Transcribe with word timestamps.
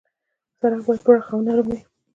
سړک 0.59 0.79
باید 0.85 1.01
پراخ 1.05 1.27
او 1.33 1.39
نرم 1.47 1.67
وي. 1.69 1.79